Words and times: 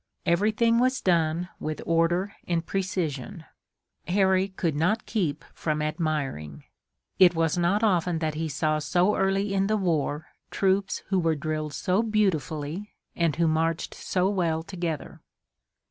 Everything 0.25 0.79
was 0.79 0.99
done 0.99 1.47
with 1.59 1.79
order 1.85 2.33
and 2.47 2.65
precision. 2.65 3.45
Harry 4.07 4.47
could 4.47 4.75
not 4.75 5.05
keep 5.05 5.45
from 5.53 5.79
admiring. 5.79 6.63
It 7.19 7.35
was 7.35 7.55
not 7.55 7.83
often 7.83 8.17
that 8.17 8.33
he 8.33 8.49
saw 8.49 8.79
so 8.79 9.15
early 9.15 9.53
in 9.53 9.67
the 9.67 9.77
war 9.77 10.29
troops 10.49 11.03
who 11.09 11.19
were 11.19 11.35
drilled 11.35 11.73
so 11.73 12.01
beautifully, 12.01 12.95
and 13.15 13.35
who 13.35 13.47
marched 13.47 13.93
so 13.93 14.27
well 14.27 14.63
together. 14.63 15.21